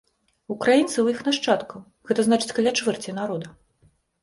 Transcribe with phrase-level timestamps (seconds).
[0.53, 3.57] Украінцаў і іх нашчадкаў, гэта значыць каля чвэрці народа.